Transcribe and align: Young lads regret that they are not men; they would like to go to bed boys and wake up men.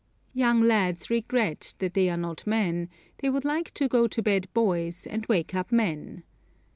Young 0.33 0.61
lads 0.63 1.11
regret 1.11 1.75
that 1.77 1.93
they 1.93 2.09
are 2.09 2.17
not 2.17 2.47
men; 2.47 2.89
they 3.19 3.29
would 3.29 3.45
like 3.45 3.71
to 3.75 3.87
go 3.87 4.07
to 4.07 4.23
bed 4.23 4.51
boys 4.51 5.05
and 5.05 5.27
wake 5.27 5.53
up 5.53 5.71
men. 5.71 6.23